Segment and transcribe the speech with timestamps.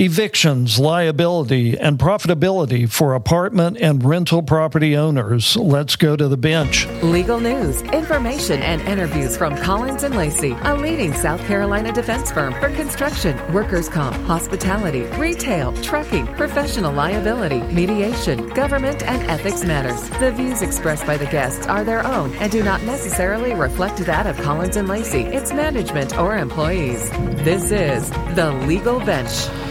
[0.00, 5.58] evictions, liability, and profitability for apartment and rental property owners.
[5.58, 6.86] Let's go to the bench.
[7.02, 12.54] Legal news, information, and interviews from Collins and Lacy, a leading South Carolina defense firm
[12.54, 20.08] for construction, workers' comp, hospitality, retail, trucking, professional liability, mediation, government, and ethics matters.
[20.18, 24.26] The views expressed by the guests are their own and do not necessarily reflect that
[24.26, 27.10] of Collins and Lacy, its management, or employees.
[27.44, 29.69] This is the Legal Bench.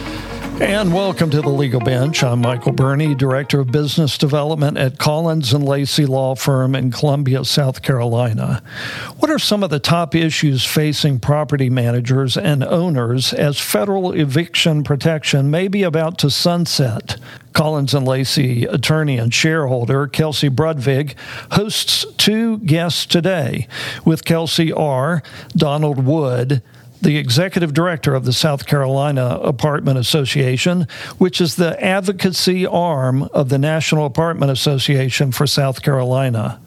[0.60, 2.22] And welcome to the Legal Bench.
[2.22, 7.46] I'm Michael Burney, Director of Business Development at Collins and Lacy Law Firm in Columbia,
[7.46, 8.62] South Carolina.
[9.16, 14.84] What are some of the top issues facing property managers and owners as federal eviction
[14.84, 17.16] protection may be about to sunset?
[17.54, 21.14] Collins and Lacy attorney and shareholder Kelsey Brudvig
[21.52, 23.66] hosts two guests today.
[24.04, 25.22] With Kelsey R.
[25.56, 26.62] Donald Wood
[27.00, 30.86] the executive director of the South Carolina Apartment Association,
[31.18, 36.60] which is the advocacy arm of the National Apartment Association for South Carolina.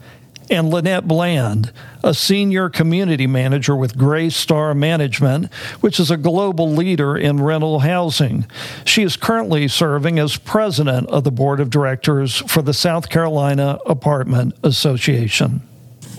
[0.49, 1.71] And Lynette Bland,
[2.03, 8.45] a senior community manager with Greystar Management, which is a global leader in rental housing.
[8.83, 13.79] She is currently serving as president of the board of directors for the South Carolina
[13.85, 15.61] Apartment Association.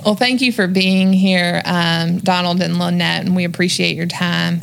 [0.04, 4.60] Well, thank you for being here, um, Donald and Lynette, and we appreciate your time.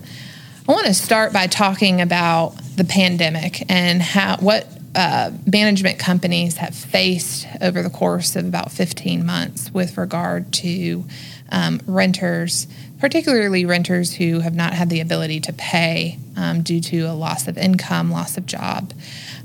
[0.70, 6.58] I want to start by talking about the pandemic and how what uh, management companies
[6.58, 11.06] have faced over the course of about 15 months with regard to
[11.52, 12.68] um, renters,
[13.00, 17.48] particularly renters who have not had the ability to pay um, due to a loss
[17.48, 18.94] of income, loss of job.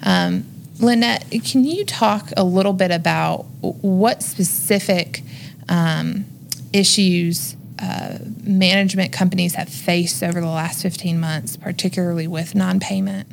[0.02, 0.44] Um,
[0.78, 5.22] Lynette, can you talk a little bit about what specific
[5.68, 6.24] um,
[6.72, 13.28] issues uh, management companies have faced over the last 15 months, particularly with non payment?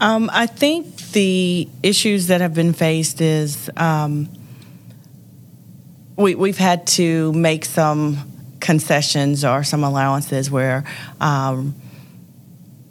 [0.00, 4.28] Um, I think the issues that have been faced is um,
[6.16, 8.18] we, we've had to make some
[8.60, 10.84] concessions or some allowances where
[11.20, 11.74] um,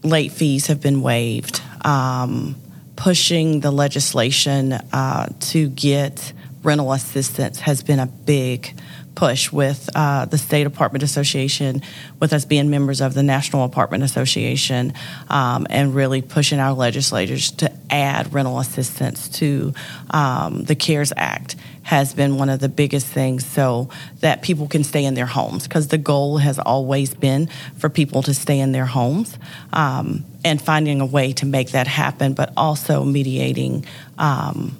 [0.03, 2.56] late fees have been waived, um,
[2.96, 6.34] pushing the legislation uh, to get
[6.68, 8.78] rental assistance has been a big
[9.16, 11.82] push with uh, the State Apartment Association,
[12.20, 14.94] with us being members of the National Apartment Association,
[15.30, 19.74] um, and really pushing our legislators to add rental assistance to
[20.12, 23.90] um, the CARES Act has been one of the biggest things so
[24.20, 27.48] that people can stay in their homes because the goal has always been
[27.78, 29.38] for people to stay in their homes
[29.72, 33.86] um, and finding a way to make that happen, but also mediating
[34.18, 34.78] um,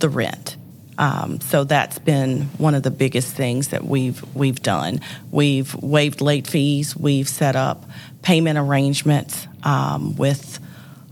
[0.00, 0.56] the rent.
[0.98, 5.00] Um, so that's been one of the biggest things that we've we've done.
[5.30, 6.96] We've waived late fees.
[6.96, 7.84] We've set up
[8.22, 10.58] payment arrangements um, with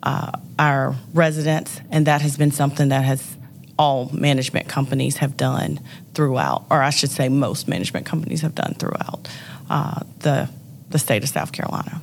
[0.03, 3.37] uh, our residents, and that has been something that has
[3.79, 5.81] all management companies have done
[6.15, 9.29] throughout, or I should say, most management companies have done throughout
[9.69, 10.49] uh, the
[10.91, 12.01] the state of South Carolina.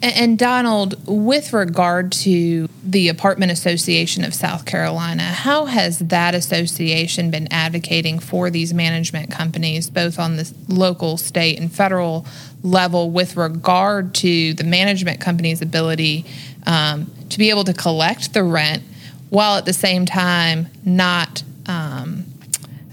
[0.00, 7.32] And Donald, with regard to the Apartment Association of South Carolina, how has that association
[7.32, 12.26] been advocating for these management companies, both on the local, state, and federal
[12.62, 16.24] level, with regard to the management company's ability
[16.66, 18.84] um, to be able to collect the rent
[19.30, 22.24] while at the same time not, um,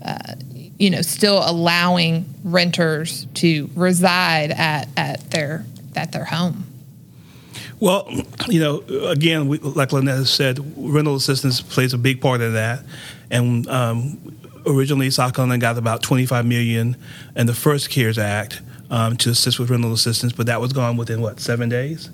[0.04, 0.34] uh,
[0.80, 6.65] you know, still allowing renters to reside at, at their at their home?
[7.80, 8.08] Well,
[8.48, 12.84] you know, again, we, like Lynette said, rental assistance plays a big part of that.
[13.30, 16.96] And um, originally, South Carolina got about 25 million
[17.36, 20.98] in the first CARES Act um, to assist with rental assistance, but that was gone
[20.98, 22.10] within what seven days.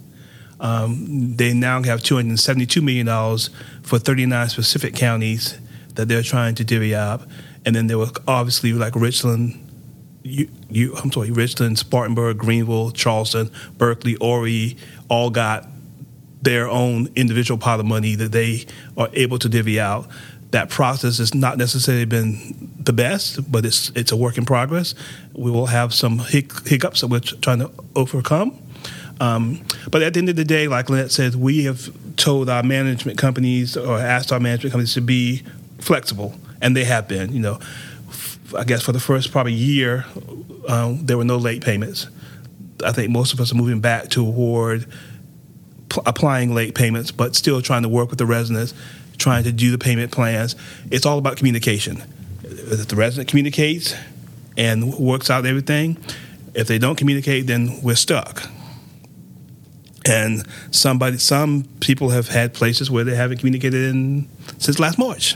[0.59, 3.49] Um, they now have 272 million dollars
[3.81, 5.57] for 39 specific counties
[5.95, 7.23] that they're trying to divvy up,
[7.65, 9.67] and then there were obviously like Richland.
[10.23, 13.49] You, you, I'm sorry, Richland, Spartanburg, Greenville, Charleston,
[13.79, 14.77] Berkeley, Horry,
[15.11, 15.67] all got
[16.41, 18.65] their own individual pot of money that they
[18.97, 20.07] are able to divvy out.
[20.51, 24.95] That process has not necessarily been the best, but it's it's a work in progress.
[25.33, 28.57] We will have some hic- hiccups that we're trying to overcome.
[29.19, 29.61] Um,
[29.91, 33.17] but at the end of the day, like Lynette said, we have told our management
[33.17, 35.43] companies or asked our management companies to be
[35.79, 37.33] flexible, and they have been.
[37.33, 37.59] You know,
[38.57, 40.05] I guess for the first probably year,
[40.67, 42.07] um, there were no late payments.
[42.83, 44.85] I think most of us are moving back toward
[45.89, 48.73] p- applying late payments, but still trying to work with the residents,
[49.17, 50.55] trying to do the payment plans.
[50.89, 52.03] It's all about communication.
[52.43, 53.95] If the resident communicates
[54.57, 55.97] and works out everything,
[56.53, 58.43] if they don't communicate, then we're stuck.
[60.05, 65.35] And somebody, some people have had places where they haven't communicated in since last March,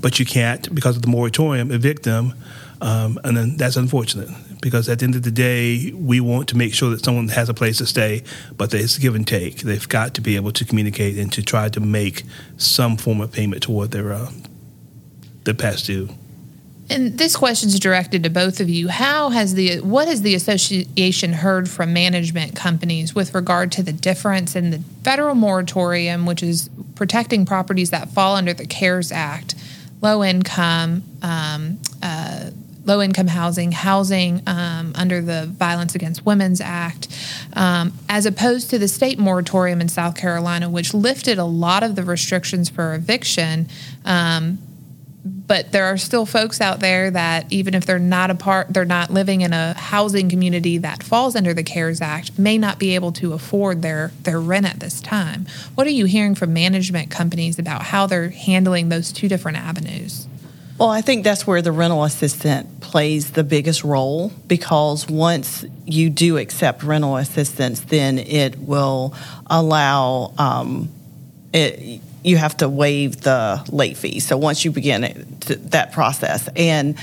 [0.00, 2.34] but you can't because of the moratorium evict them,
[2.82, 4.28] um, and then that's unfortunate
[4.66, 7.48] because at the end of the day, we want to make sure that someone has
[7.48, 8.24] a place to stay,
[8.56, 9.58] but it's give and take.
[9.58, 12.24] They've got to be able to communicate and to try to make
[12.56, 14.32] some form of payment toward their uh,
[15.44, 16.08] their past due.
[16.90, 18.88] And this question is directed to both of you.
[18.88, 23.92] How has the what has the association heard from management companies with regard to the
[23.92, 29.54] difference in the federal moratorium, which is protecting properties that fall under the CARES Act,
[30.02, 32.50] low income, um, uh,
[32.86, 37.08] low income housing, housing um, under the Violence Against Women's Act,
[37.54, 41.96] um, as opposed to the state moratorium in South Carolina, which lifted a lot of
[41.96, 43.68] the restrictions for eviction.
[44.04, 44.58] Um,
[45.46, 48.84] but there are still folks out there that even if they're not a part they're
[48.84, 52.94] not living in a housing community that falls under the cares act may not be
[52.94, 55.46] able to afford their their rent at this time.
[55.74, 60.28] What are you hearing from management companies about how they're handling those two different avenues
[60.78, 66.10] well, I think that's where the rental assistant plays the biggest role because once you
[66.10, 69.14] do accept rental assistance, then it will
[69.46, 70.90] allow um,
[71.52, 74.18] it you have to waive the late fee.
[74.18, 75.40] So once you begin it,
[75.70, 76.96] that process, and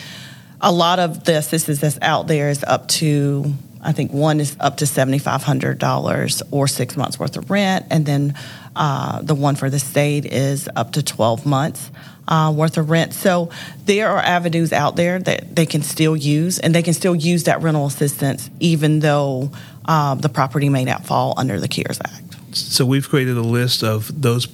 [0.60, 4.56] a lot of the assistance that's out there is up to I think one is
[4.60, 8.36] up to seventy five hundred dollars or six months worth of rent, and then
[8.76, 11.92] uh, the one for the state is up to twelve months.
[12.26, 13.14] Uh, worth of rent.
[13.14, 13.50] So
[13.84, 17.44] there are avenues out there that they can still use, and they can still use
[17.44, 19.52] that rental assistance even though
[19.86, 22.56] uh, the property may not fall under the CARES Act.
[22.56, 24.48] So we've created a list of those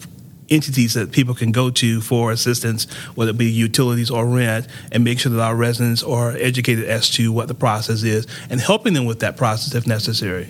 [0.50, 5.04] entities that people can go to for assistance, whether it be utilities or rent, and
[5.04, 8.94] make sure that our residents are educated as to what the process is and helping
[8.94, 10.50] them with that process if necessary.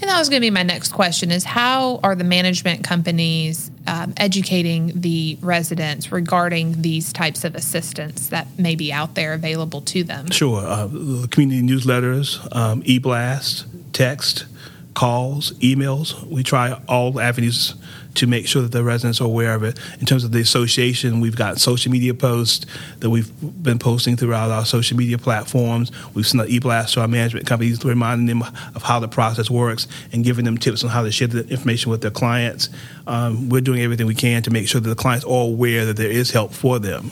[0.00, 3.70] And that was going to be my next question: is how are the management companies
[3.86, 9.80] um, educating the residents regarding these types of assistance that may be out there available
[9.82, 10.30] to them?
[10.30, 10.88] Sure, uh,
[11.30, 14.46] community newsletters, um, e-blast, text,
[14.94, 16.22] calls, emails.
[16.26, 17.74] We try all avenues
[18.16, 19.78] to make sure that the residents are aware of it.
[20.00, 22.66] In terms of the association, we've got social media posts
[22.98, 23.30] that we've
[23.62, 25.92] been posting throughout our social media platforms.
[26.14, 28.42] We've sent an e-blast to our management companies reminding them
[28.74, 31.90] of how the process works and giving them tips on how to share the information
[31.90, 32.68] with their clients.
[33.06, 35.96] Um, we're doing everything we can to make sure that the clients are aware that
[35.96, 37.10] there is help for them.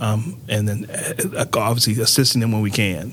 [0.00, 3.12] Um, and then uh, obviously assisting them when we can.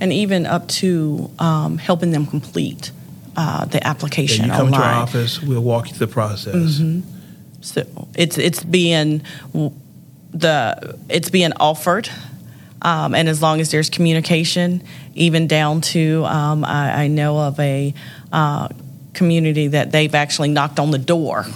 [0.00, 2.92] And even up to um, helping them complete
[3.38, 4.80] uh, the application yeah, you come online.
[4.80, 6.80] to our office, we'll walk you through the process.
[6.80, 7.08] Mm-hmm.
[7.60, 9.22] So it's it's being
[10.32, 12.10] the it's being offered,
[12.82, 14.82] um, and as long as there's communication,
[15.14, 17.94] even down to um, I, I, know of a
[18.32, 18.68] uh,
[19.14, 21.46] community that they've actually knocked on the door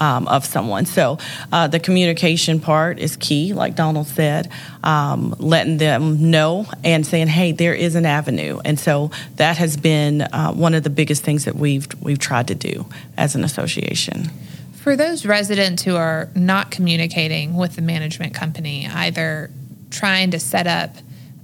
[0.00, 0.86] um, of someone.
[0.86, 1.18] So
[1.52, 4.50] uh, the communication part is key, like Donald said,
[4.82, 9.76] um, letting them know and saying, "Hey, there is an avenue." And so that has
[9.76, 12.86] been uh, one of the biggest things that we've we've tried to do
[13.16, 14.30] as an association.
[14.72, 19.50] For those residents who are not communicating with the management company, either
[19.90, 20.96] trying to set up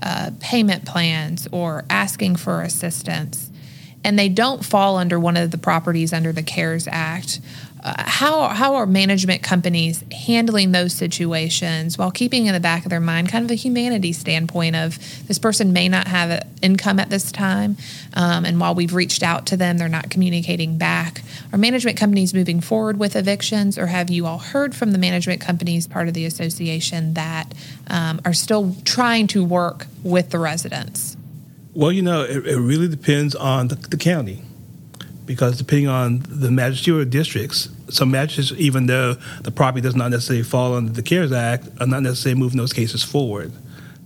[0.02, 3.50] uh, payment plans or asking for assistance,
[4.02, 7.40] and they don't fall under one of the properties under the CARES Act,
[7.82, 13.00] how how are management companies handling those situations while keeping in the back of their
[13.00, 14.98] mind kind of a humanity standpoint of
[15.28, 17.76] this person may not have income at this time,
[18.14, 21.22] um, and while we've reached out to them, they're not communicating back.
[21.52, 25.40] Are management companies moving forward with evictions, or have you all heard from the management
[25.40, 27.52] companies part of the association that
[27.88, 31.16] um, are still trying to work with the residents?
[31.74, 34.42] Well, you know, it, it really depends on the, the county
[35.26, 40.42] because depending on the magisterial districts, some magistrates, even though the property does not necessarily
[40.42, 43.52] fall under the CARES Act, are not necessarily moving those cases forward.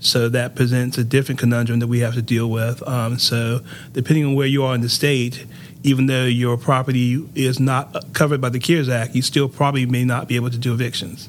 [0.00, 2.82] So that presents a different conundrum that we have to deal with.
[2.88, 3.60] Um, so
[3.92, 5.44] depending on where you are in the state,
[5.82, 10.04] even though your property is not covered by the CARES Act, you still probably may
[10.04, 11.28] not be able to do evictions.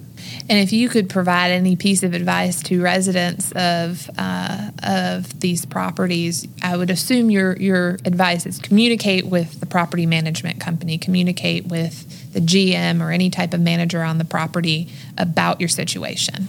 [0.49, 5.65] And if you could provide any piece of advice to residents of uh, of these
[5.65, 11.65] properties, I would assume your your advice is communicate with the property management company, communicate
[11.67, 16.47] with the GM or any type of manager on the property about your situation.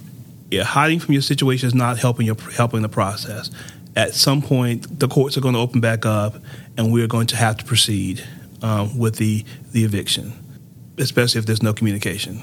[0.51, 3.51] Yeah, hiding from your situation is not helping your helping the process.
[3.95, 6.37] At some point, the courts are going to open back up,
[6.77, 8.23] and we're going to have to proceed
[8.63, 10.33] um, with the the eviction,
[10.99, 12.41] especially if there's no communication.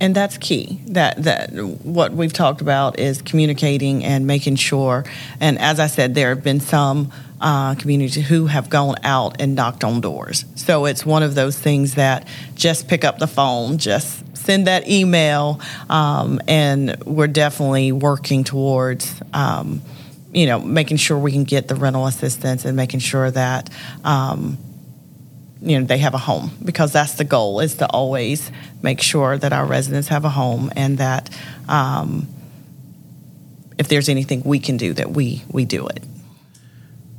[0.00, 0.80] and that's key.
[0.86, 5.04] That that what we've talked about is communicating and making sure.
[5.40, 9.54] And as I said, there have been some uh, communities who have gone out and
[9.54, 10.44] knocked on doors.
[10.56, 14.88] So it's one of those things that just pick up the phone, just send that
[14.88, 19.20] email, um, and we're definitely working towards.
[19.32, 19.82] Um,
[20.32, 23.70] you know, making sure we can get the rental assistance and making sure that
[24.04, 24.58] um,
[25.60, 28.50] you know they have a home because that's the goal is to always
[28.82, 31.30] make sure that our residents have a home and that
[31.68, 32.28] um,
[33.78, 36.02] if there's anything we can do that we we do it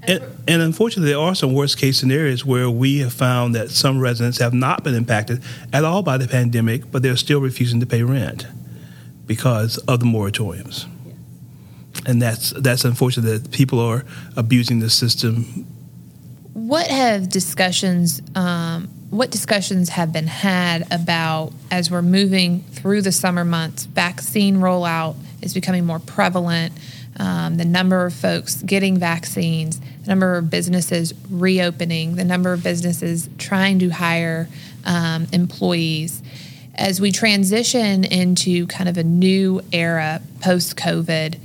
[0.04, 4.00] and, and, unfortunately, there are some worst case scenarios where we have found that some
[4.00, 7.86] residents have not been impacted at all by the pandemic, but they're still refusing to
[7.86, 8.48] pay rent
[9.28, 10.88] because of the moratoriums.
[12.10, 14.04] And that's that's unfortunate that people are
[14.36, 15.68] abusing the system.
[16.54, 23.12] What have discussions um, what discussions have been had about as we're moving through the
[23.12, 26.74] summer months vaccine rollout is becoming more prevalent
[27.18, 32.64] um, the number of folks getting vaccines the number of businesses reopening the number of
[32.64, 34.48] businesses trying to hire
[34.86, 36.24] um, employees.
[36.74, 41.38] As we transition into kind of a new era post covid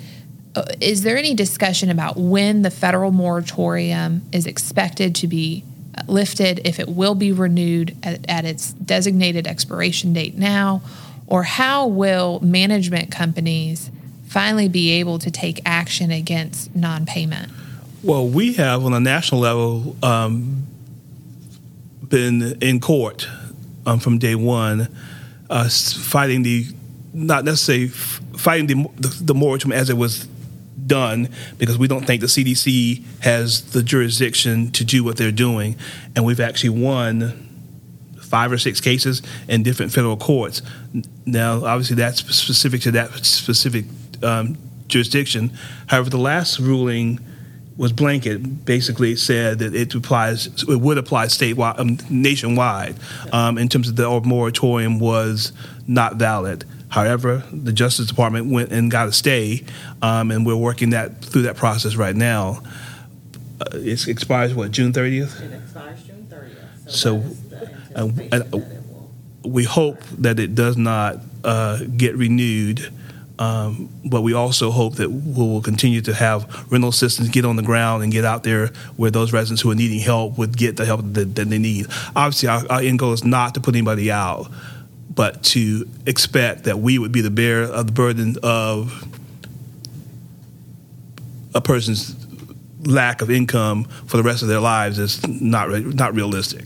[0.80, 5.64] is there any discussion about when the federal moratorium is expected to be
[6.06, 10.82] lifted, if it will be renewed at, at its designated expiration date now,
[11.26, 13.90] or how will management companies
[14.26, 17.50] finally be able to take action against non payment?
[18.02, 20.66] Well, we have on a national level um,
[22.06, 23.26] been in court
[23.87, 24.88] um, from day one,
[25.49, 26.66] uh, fighting the
[27.12, 30.26] not necessarily fighting the, the, the moratorium as it was
[30.87, 35.76] done because we don't think the CDC has the jurisdiction to do what they're doing.
[36.14, 37.45] And we've actually won
[38.21, 40.62] five or six cases in different federal courts.
[41.26, 43.85] Now, obviously, that's specific to that specific
[44.23, 45.53] um, jurisdiction.
[45.87, 47.21] However, the last ruling
[47.76, 48.64] was blanket.
[48.64, 52.97] Basically, said that it applies, it would apply statewide, um, nationwide,
[53.33, 55.53] um, in terms of the moratorium was
[55.87, 56.64] not valid.
[56.95, 59.65] However, the Justice Department went and got a stay,
[60.01, 62.63] um, and we're working that through that process right now.
[63.61, 65.41] Uh, it expires what June thirtieth.
[65.41, 66.59] It expires June thirtieth.
[66.87, 67.21] So,
[67.91, 68.61] so uh, uh,
[69.45, 72.93] we hope that it does not uh, get renewed.
[73.37, 77.57] Um, but we also hope that we will continue to have rental assistance get on
[77.57, 80.77] the ground and get out there where those residents who are needing help would get
[80.77, 81.87] the help that, that they need.
[82.15, 84.47] Obviously, our, our end goal is not to put anybody out,
[85.14, 89.04] but to expect that we would be the bearer of the burden of
[91.54, 92.16] a person's
[92.87, 96.64] lack of income for the rest of their lives is not not realistic.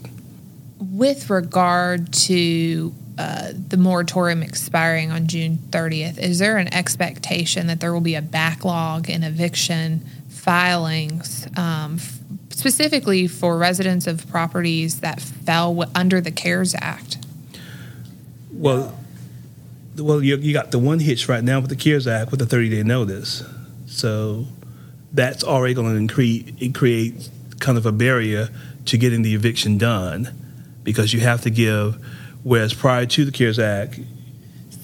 [0.80, 7.80] With regard to uh, the moratorium expiring on June 30th, is there an expectation that
[7.80, 12.18] there will be a backlog in eviction filings, um, f-
[12.50, 17.18] specifically for residents of properties that fell w- under the CARES Act?
[18.58, 18.98] Well,
[19.96, 22.46] well, you, you got the one hitch right now with the CARES Act with the
[22.46, 23.44] 30 day notice.
[23.86, 24.46] So
[25.12, 27.28] that's already going to create, create
[27.60, 28.48] kind of a barrier
[28.86, 30.34] to getting the eviction done
[30.82, 32.04] because you have to give,
[32.42, 34.00] whereas prior to the CARES Act,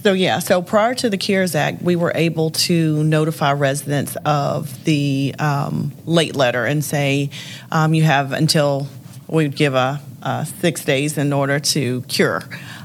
[0.05, 4.85] so yeah, so prior to the CARES Act, we were able to notify residents of
[4.85, 7.31] the um, late letter and say
[7.73, 8.87] um, you have until
[9.29, 12.43] we'd give a, a, six days in order to cure.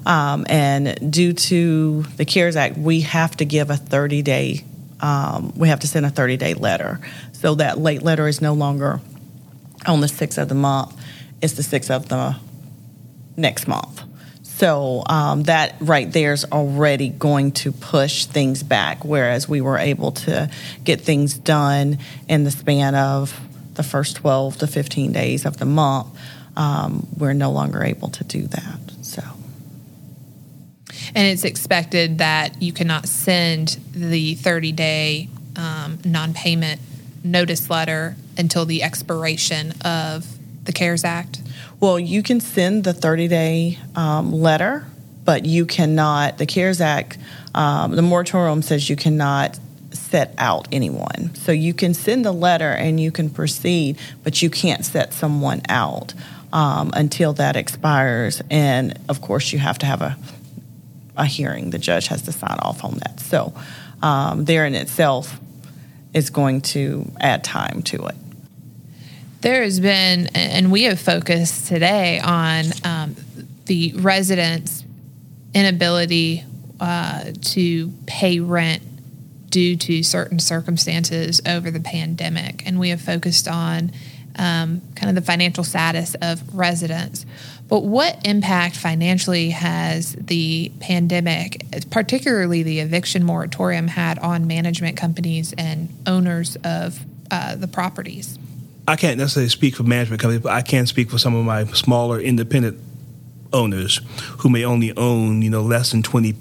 [0.09, 4.63] Um, and due to the CARES Act, we have to give a 30 day,
[5.01, 6.99] um, we have to send a 30 day letter.
[7.33, 8.99] So that late letter is no longer
[9.85, 10.99] on the 6th of the month,
[11.43, 12.35] it's the 6th of the
[13.37, 14.03] next month.
[14.41, 19.77] So um, that right there is already going to push things back, whereas we were
[19.77, 20.49] able to
[20.83, 23.39] get things done in the span of
[23.75, 26.07] the first 12 to 15 days of the month.
[26.57, 28.88] Um, we're no longer able to do that.
[31.15, 36.79] And it's expected that you cannot send the 30 day um, non payment
[37.23, 40.25] notice letter until the expiration of
[40.63, 41.41] the CARES Act?
[41.79, 44.85] Well, you can send the 30 day um, letter,
[45.25, 47.17] but you cannot, the CARES Act,
[47.55, 49.59] um, the moratorium says you cannot
[49.91, 51.33] set out anyone.
[51.35, 55.61] So you can send the letter and you can proceed, but you can't set someone
[55.67, 56.13] out
[56.53, 58.41] um, until that expires.
[58.49, 60.17] And of course, you have to have a
[61.19, 61.69] a hearing.
[61.69, 63.19] The judge has to sign off on that.
[63.19, 63.53] So,
[64.01, 65.39] um, there in itself
[66.13, 68.15] is going to add time to it.
[69.41, 73.15] There has been, and we have focused today on um,
[73.65, 74.83] the residents'
[75.53, 76.43] inability
[76.79, 78.83] uh, to pay rent
[79.49, 83.91] due to certain circumstances over the pandemic, and we have focused on
[84.37, 87.25] um, kind of the financial status of residents.
[87.67, 95.53] But what impact financially has the pandemic, particularly the eviction moratorium, had on management companies
[95.57, 98.39] and owners of uh, the properties?
[98.87, 101.65] I can't necessarily speak for management companies, but I can speak for some of my
[101.65, 102.79] smaller independent
[103.53, 104.01] owners
[104.39, 106.33] who may only own, you know, less than 20,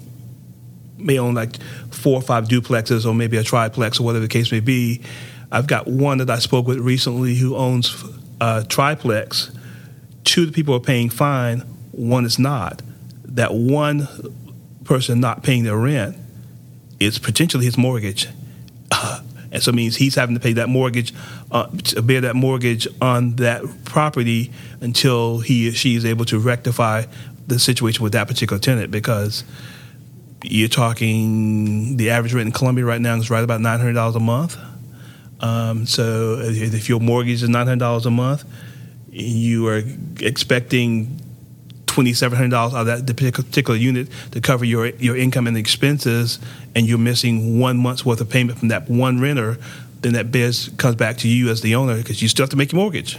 [0.97, 4.51] may own like four or five duplexes or maybe a triplex or whatever the case
[4.51, 5.01] may be.
[5.51, 8.03] I've got one that I spoke with recently who owns
[8.39, 9.51] a triplex.
[10.23, 12.81] Two of the people are paying fine, one is not.
[13.25, 14.07] That one
[14.83, 16.17] person not paying their rent
[16.99, 18.27] is potentially his mortgage.
[18.91, 21.13] Uh, and so it means he's having to pay that mortgage,
[21.51, 21.67] uh,
[22.03, 24.51] bear that mortgage on that property
[24.81, 27.05] until he or she is able to rectify
[27.47, 29.43] the situation with that particular tenant because
[30.43, 34.15] you're talking the average rent in Columbia right now is right about nine hundred dollars
[34.15, 34.55] a month.
[35.41, 38.43] Um, so if your mortgage is nine hundred dollars a month,
[39.09, 39.81] you are
[40.19, 41.19] expecting
[41.85, 45.57] twenty seven hundred dollars out of that particular unit to cover your your income and
[45.57, 46.39] expenses,
[46.75, 49.57] and you're missing one month's worth of payment from that one renter,
[50.01, 52.57] then that biz comes back to you as the owner because you still have to
[52.57, 53.17] make your mortgage.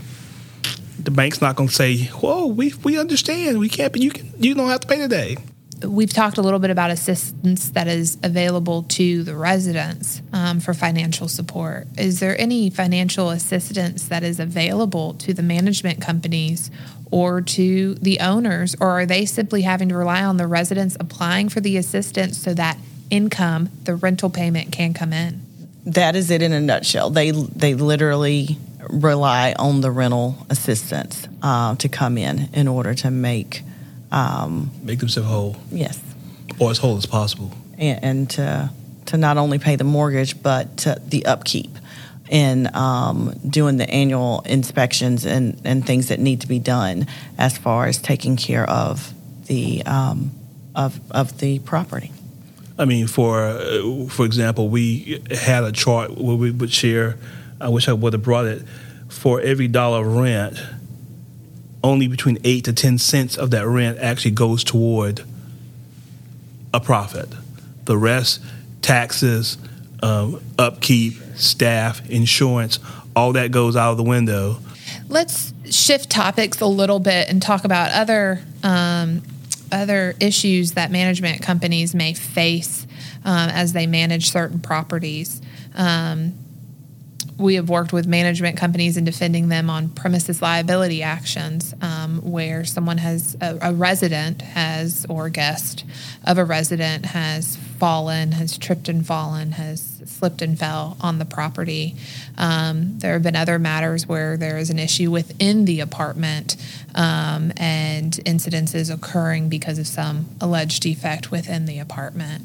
[0.98, 3.58] The bank's not going to say, "Whoa, we we understand.
[3.58, 5.36] We can't, but you can you don't have to pay today."
[5.82, 10.74] We've talked a little bit about assistance that is available to the residents um, for
[10.74, 11.86] financial support.
[11.96, 16.70] Is there any financial assistance that is available to the management companies
[17.10, 21.48] or to the owners, or are they simply having to rely on the residents applying
[21.48, 22.78] for the assistance so that
[23.10, 25.40] income, the rental payment, can come in?
[25.86, 27.10] That is it in a nutshell.
[27.10, 28.58] They they literally
[28.88, 33.62] rely on the rental assistance uh, to come in in order to make
[34.12, 35.56] um, make themselves whole.
[35.70, 36.00] Yes,
[36.58, 38.70] or as whole as possible, and, and to
[39.06, 41.70] to not only pay the mortgage but the upkeep
[42.30, 47.58] in um, doing the annual inspections and, and things that need to be done as
[47.58, 49.12] far as taking care of
[49.46, 50.30] the um,
[50.74, 52.12] of of the property.
[52.78, 57.18] I mean, for uh, for example, we had a chart where we would share.
[57.60, 58.62] I wish I would have brought it.
[59.08, 60.62] For every dollar of rent,
[61.82, 65.22] only between eight to ten cents of that rent actually goes toward
[66.72, 67.28] a profit.
[67.84, 68.42] The rest,
[68.82, 69.58] taxes,
[70.02, 72.78] um, upkeep, staff, insurance,
[73.16, 74.58] all that goes out of the window.
[75.08, 79.22] Let's shift topics a little bit and talk about other um,
[79.72, 82.86] other issues that management companies may face
[83.24, 85.40] um, as they manage certain properties.
[85.74, 86.34] Um,
[87.40, 92.64] we have worked with management companies in defending them on premises liability actions um, where
[92.64, 95.84] someone has a, a, resident has or guest
[96.24, 101.24] of a resident has fallen has tripped and fallen has slipped and fell on the
[101.24, 101.96] property.
[102.36, 106.56] Um, there have been other matters where there is an issue within the apartment
[106.94, 112.44] um, and incidences occurring because of some alleged defect within the apartment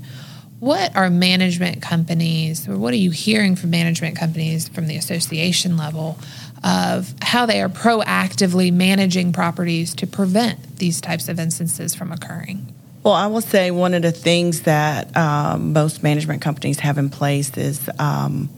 [0.60, 5.78] what are management companies, or what are you hearing from management companies from the association
[5.78, 6.18] level
[6.64, 12.74] of how they are proactively managing properties to prevent these types of instances from occurring?
[13.04, 17.12] Well, I will say one of the things that um, most management companies have in
[17.12, 18.50] place is um,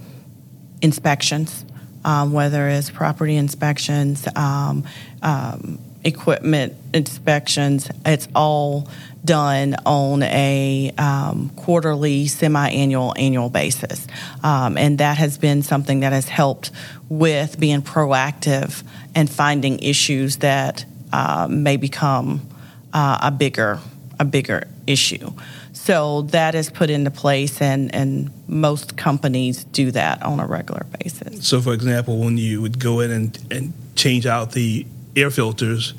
[0.81, 1.65] inspections,
[2.05, 4.85] um, whether it's property inspections, um,
[5.21, 7.89] um, equipment inspections.
[8.05, 8.89] It's all
[9.25, 14.07] done on a um, quarterly, semi-annual, annual basis,
[14.41, 16.71] um, and that has been something that has helped
[17.09, 22.47] with being proactive and finding issues that uh, may become
[22.93, 23.79] uh, a bigger
[24.19, 25.31] a bigger issue.
[25.73, 30.85] So that is put into place, and, and most companies do that on a regular
[30.99, 31.47] basis.
[31.47, 34.87] So, for example, when you would go in and, and change out the
[35.17, 35.93] air filters,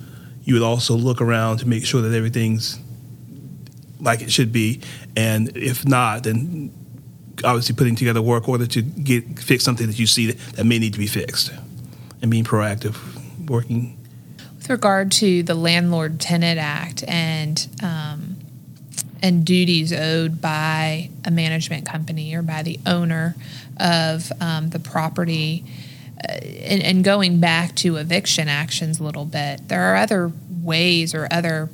[0.45, 2.79] you would also look around to make sure that everything's
[4.01, 4.81] like it should be,
[5.17, 6.73] and if not, then
[7.45, 10.79] obviously putting together work order to get fix something that you see that, that may
[10.79, 11.51] need to be fixed,
[12.23, 12.97] and being proactive,
[13.49, 13.99] working.
[14.57, 18.37] With regard to the Landlord Tenant Act and um,
[19.21, 23.35] and duties owed by a management company or by the owner
[23.79, 25.65] of um, the property.
[26.23, 31.15] Uh, and, and, going back to eviction actions a little bit, there are other ways
[31.15, 31.71] or other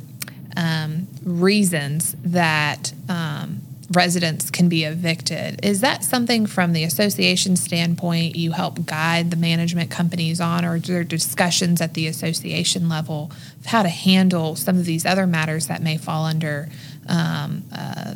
[0.56, 5.64] um, reasons that um, residents can be evicted.
[5.64, 10.74] Is that something from the association standpoint you help guide the management companies on, or
[10.74, 13.30] are there discussions at the association level
[13.60, 16.68] of how to handle some of these other matters that may fall under
[17.08, 18.14] um, uh,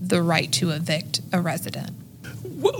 [0.00, 1.90] the right to evict a resident?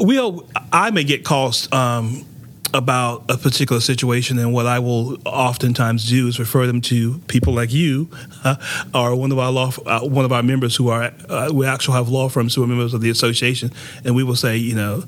[0.01, 2.25] We, I may get calls um,
[2.75, 7.53] about a particular situation, and what I will oftentimes do is refer them to people
[7.55, 8.09] like you,
[8.45, 8.57] uh,
[8.95, 11.97] or one of our law, uh, one of our members who are uh, we actually
[11.97, 13.73] have law firms who are members of the association,
[14.05, 15.05] and we will say, you know,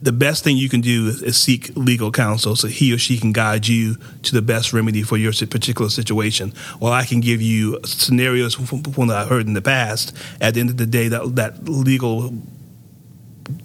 [0.00, 3.18] the best thing you can do is, is seek legal counsel, so he or she
[3.18, 6.52] can guide you to the best remedy for your particular situation.
[6.80, 10.16] Well, I can give you scenarios from what I've heard in the past.
[10.40, 12.32] At the end of the day, that that legal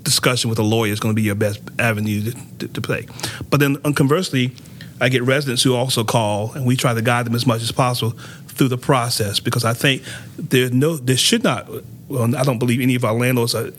[0.03, 3.07] discussion with a lawyer is going to be your best avenue to, to, to play.
[3.49, 4.55] But then, conversely,
[5.01, 7.71] I get residents who also call, and we try to guide them as much as
[7.71, 8.11] possible
[8.47, 10.03] through the process because I think
[10.37, 11.67] there no there should not.
[12.07, 13.71] Well, I don't believe any of our landlords are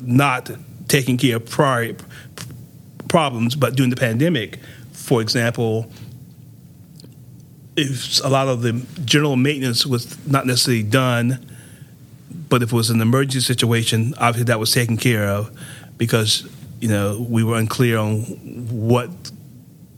[0.00, 0.50] not
[0.88, 1.94] taking care of prior
[3.08, 4.58] problems, but during the pandemic,
[4.92, 5.90] for example,
[7.76, 11.49] if a lot of the general maintenance was not necessarily done
[12.50, 15.50] but if it was an emergency situation, obviously that was taken care of
[15.96, 16.46] because
[16.80, 18.22] you know we were unclear on
[18.68, 19.08] what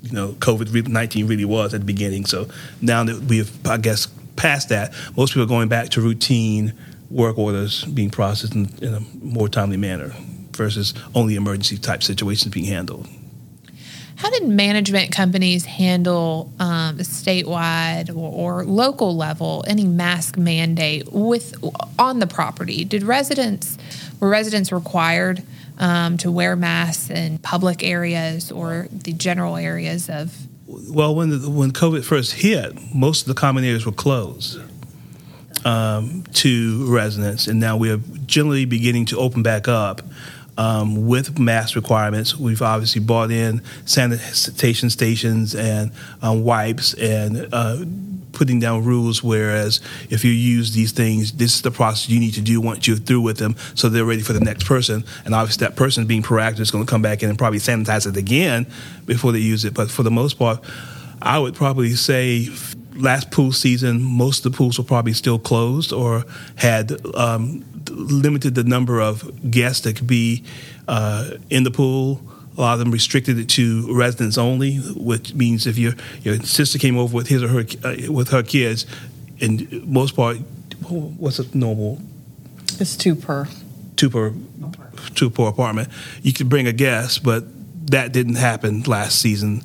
[0.03, 2.27] you know COVID nineteen really was at the beginning.
[2.27, 2.49] So
[2.81, 6.75] now that we have, I guess, past that, most people are going back to routine
[7.11, 10.15] work orders being processed in, in a more timely manner
[10.53, 13.09] versus only emergency type situations being handled.
[14.17, 21.55] How did management companies handle um, statewide or, or, local level any mask mandate with
[21.99, 22.85] on the property?
[22.85, 23.79] Did residents
[24.21, 25.43] were residents required
[25.79, 30.37] um, to wear masks in public areas or the general areas of?
[30.67, 34.61] Well, when the, when COVID first hit, most of the common areas were closed
[35.65, 40.03] um, to residents, and now we are generally beginning to open back up
[40.59, 42.37] um, with mask requirements.
[42.37, 47.85] We've obviously brought in sanitation stations and um, wipes and uh,
[48.33, 49.23] putting down rules.
[49.23, 52.87] Whereas if you use these things, this is the process you need to do once
[52.87, 55.05] you're through with them, so they're ready for the next person.
[55.25, 58.07] And obviously, that person being proactive is going to come back in and probably sanitize
[58.07, 58.67] it again
[59.07, 59.75] before they use it.
[59.75, 60.63] But for the most part,
[61.21, 62.49] I would probably say
[62.95, 66.25] last pool season, most of the pools were probably still closed or
[66.57, 70.45] had um, limited the number of guests that could be
[70.89, 72.21] uh, in the pool.
[72.57, 76.79] A lot of them restricted it to residents only, which means if your your sister
[76.79, 78.85] came over with his or her uh, with her kids,
[79.39, 80.37] in most part,
[80.89, 81.99] what's a normal?
[82.79, 83.49] It's two per.
[83.97, 84.35] Two per,
[85.15, 85.89] two per apartment.
[86.23, 87.45] You could bring a guest, but
[87.91, 89.63] that didn't happen last season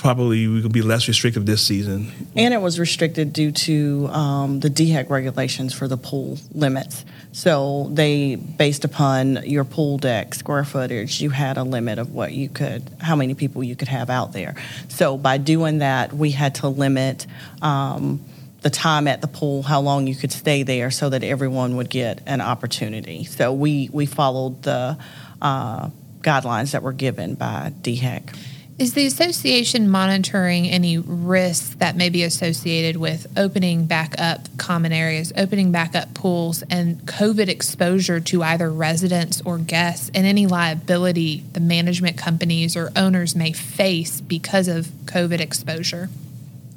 [0.00, 2.12] probably we could be less restrictive this season.
[2.36, 7.04] And it was restricted due to um, the DHEC regulations for the pool limits.
[7.32, 12.32] So they, based upon your pool deck square footage, you had a limit of what
[12.32, 14.54] you could, how many people you could have out there.
[14.88, 17.26] So by doing that, we had to limit.
[17.62, 18.24] Um,
[18.60, 21.88] the time at the pool, how long you could stay there, so that everyone would
[21.88, 23.22] get an opportunity.
[23.22, 24.98] So we we followed the
[25.40, 25.90] uh,
[26.22, 28.36] guidelines that were given by DHEC.
[28.78, 34.92] Is the association monitoring any risks that may be associated with opening back up common
[34.92, 40.46] areas, opening back up pools, and COVID exposure to either residents or guests, and any
[40.46, 46.08] liability the management companies or owners may face because of COVID exposure?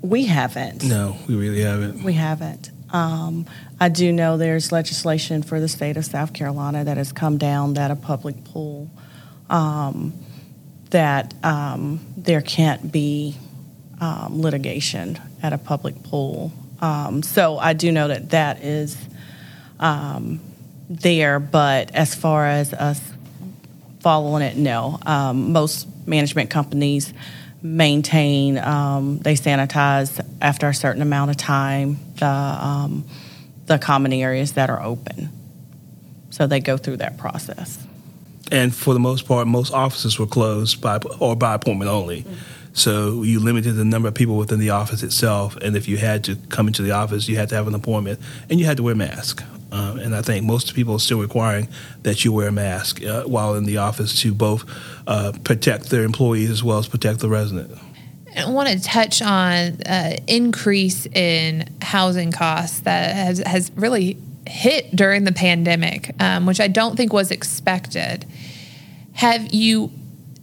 [0.02, 0.84] We haven't.
[0.84, 2.04] No, we really haven't.
[2.04, 2.72] We haven't.
[2.92, 3.46] Um,
[3.80, 7.76] I do know there's legislation for the state of South Carolina that has come down
[7.76, 8.90] that a public pool.
[9.52, 10.14] Um,
[10.92, 13.36] that um, there can't be
[14.00, 16.52] um, litigation at a public pool.
[16.80, 18.98] Um, so I do know that that is
[19.80, 20.40] um,
[20.90, 23.02] there, but as far as us
[24.00, 25.00] following it, no.
[25.06, 27.14] Um, most management companies
[27.62, 33.04] maintain, um, they sanitize after a certain amount of time the,
[33.68, 35.30] the common areas that are open.
[36.32, 37.86] So they go through that process
[38.52, 42.22] and for the most part, most offices were closed by or by appointment only.
[42.22, 42.34] Mm-hmm.
[42.74, 46.24] So you limited the number of people within the office itself, and if you had
[46.26, 48.84] to come into the office, you had to have an appointment, and you had to
[48.84, 49.44] wear a mask.
[49.72, 51.70] Um, and I think most people are still requiring
[52.04, 54.66] that you wear a mask uh, while in the office to both
[55.08, 57.78] uh, protect their employees as well as protect the resident.
[58.38, 64.96] I want to touch on uh, increase in housing costs that has has really hit
[64.96, 68.26] during the pandemic, um, which I don't think was expected.
[69.14, 69.92] Have you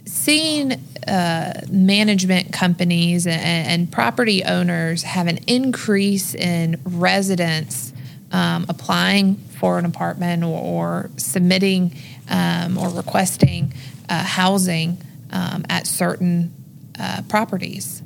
[0.04, 7.92] seen uh, management companies and, and, property owners have an increase in residents
[8.30, 11.94] um, applying for an apartment or, or submitting
[12.28, 13.72] um, or requesting
[14.08, 14.98] uh, housing
[15.30, 16.52] um, at certain
[16.98, 18.02] uh, properties?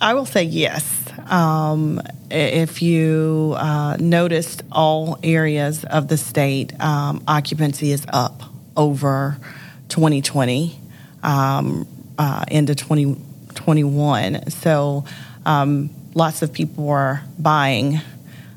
[0.00, 1.04] I will say yes.
[1.26, 8.42] Um, if you uh, noticed all areas of the state, um, occupancy is up
[8.76, 9.36] over
[9.88, 10.78] 2020
[11.24, 14.50] um, uh, into 2021.
[14.50, 15.04] So
[15.44, 18.00] um, lots of people are buying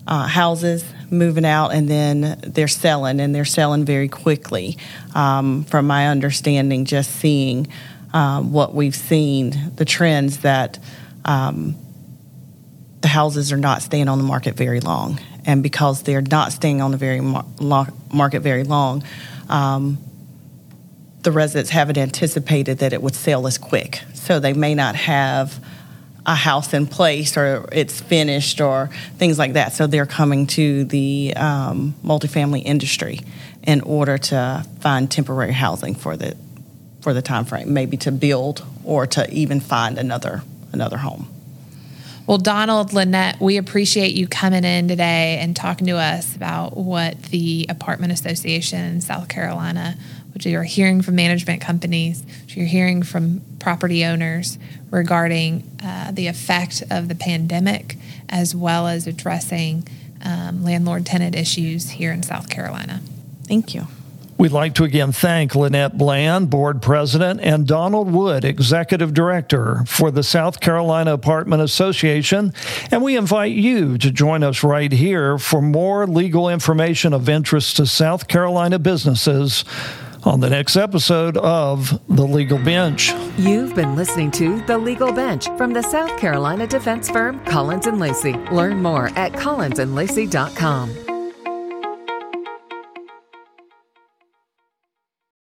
[0.05, 4.77] uh, houses, moving out, and then they're selling, and they're selling very quickly.
[5.15, 7.67] Um, from my understanding, just seeing
[8.13, 10.77] um, what we've seen, the trends that
[11.25, 11.75] um,
[13.01, 15.19] the houses are not staying on the market very long.
[15.45, 19.03] And because they're not staying on the very mar- market very long,
[19.49, 19.97] um,
[21.21, 24.01] the residents haven't anticipated that it would sell as quick.
[24.13, 25.63] So they may not have
[26.25, 29.73] a house in place or it's finished or things like that.
[29.73, 33.21] So they're coming to the um, multifamily industry
[33.63, 36.35] in order to find temporary housing for the
[37.01, 41.27] for the time frame, maybe to build or to even find another another home.
[42.27, 47.21] Well, Donald, Lynette, we appreciate you coming in today and talking to us about what
[47.23, 49.97] the Apartment Association in South Carolina,
[50.33, 54.59] which you're hearing from management companies, which you're hearing from property owners
[54.91, 57.97] regarding uh, the effect of the pandemic,
[58.29, 59.87] as well as addressing
[60.23, 63.01] um, landlord tenant issues here in South Carolina.
[63.45, 63.87] Thank you.
[64.41, 70.09] We'd like to again thank Lynette Bland, Board President, and Donald Wood, Executive Director for
[70.09, 72.51] the South Carolina Apartment Association.
[72.89, 77.77] And we invite you to join us right here for more legal information of interest
[77.77, 79.63] to South Carolina businesses
[80.23, 83.13] on the next episode of The Legal Bench.
[83.37, 87.99] You've been listening to The Legal Bench from the South Carolina defense firm Collins and
[87.99, 88.33] Lacy.
[88.51, 91.10] Learn more at collinsandlacy.com.